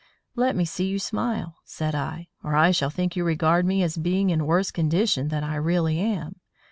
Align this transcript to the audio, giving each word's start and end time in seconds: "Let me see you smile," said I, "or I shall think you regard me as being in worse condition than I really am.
"Let 0.35 0.55
me 0.55 0.65
see 0.65 0.87
you 0.87 0.97
smile," 0.97 1.57
said 1.63 1.93
I, 1.93 2.29
"or 2.43 2.55
I 2.55 2.71
shall 2.71 2.89
think 2.89 3.15
you 3.15 3.23
regard 3.23 3.67
me 3.67 3.83
as 3.83 3.97
being 3.99 4.31
in 4.31 4.47
worse 4.47 4.71
condition 4.71 5.27
than 5.27 5.43
I 5.43 5.53
really 5.57 5.99
am. 5.99 6.37